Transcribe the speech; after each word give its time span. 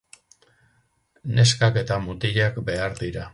Neskak 1.39 1.79
eta 1.83 1.99
mutilak 2.07 2.59
behar 2.71 2.99
dira. 3.03 3.29